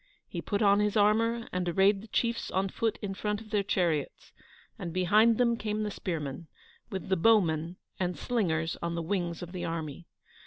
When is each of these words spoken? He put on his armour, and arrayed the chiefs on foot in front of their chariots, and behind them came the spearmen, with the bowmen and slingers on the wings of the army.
He 0.27 0.41
put 0.41 0.63
on 0.63 0.79
his 0.79 0.97
armour, 0.97 1.47
and 1.53 1.69
arrayed 1.69 2.01
the 2.01 2.07
chiefs 2.07 2.49
on 2.49 2.69
foot 2.69 2.97
in 3.03 3.13
front 3.13 3.39
of 3.39 3.51
their 3.51 3.61
chariots, 3.61 4.31
and 4.79 4.91
behind 4.91 5.37
them 5.37 5.55
came 5.55 5.83
the 5.83 5.91
spearmen, 5.91 6.47
with 6.89 7.09
the 7.09 7.15
bowmen 7.17 7.75
and 7.99 8.17
slingers 8.17 8.75
on 8.81 8.95
the 8.95 9.03
wings 9.03 9.43
of 9.43 9.51
the 9.51 9.63
army. 9.63 10.07